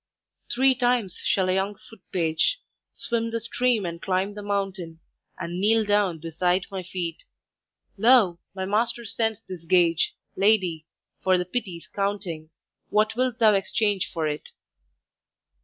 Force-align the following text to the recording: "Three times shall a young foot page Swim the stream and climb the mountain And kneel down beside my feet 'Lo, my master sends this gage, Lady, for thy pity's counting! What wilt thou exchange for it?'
"Three 0.51 0.73
times 0.73 1.21
shall 1.23 1.47
a 1.47 1.53
young 1.53 1.75
foot 1.75 2.01
page 2.11 2.59
Swim 2.95 3.29
the 3.29 3.39
stream 3.39 3.85
and 3.85 4.01
climb 4.01 4.33
the 4.33 4.41
mountain 4.41 4.99
And 5.37 5.61
kneel 5.61 5.85
down 5.85 6.17
beside 6.17 6.65
my 6.71 6.81
feet 6.81 7.21
'Lo, 7.99 8.39
my 8.55 8.65
master 8.65 9.05
sends 9.05 9.37
this 9.47 9.63
gage, 9.65 10.15
Lady, 10.35 10.87
for 11.21 11.37
thy 11.37 11.43
pity's 11.43 11.85
counting! 11.87 12.49
What 12.89 13.15
wilt 13.15 13.37
thou 13.37 13.53
exchange 13.53 14.11
for 14.11 14.27
it?' 14.27 14.49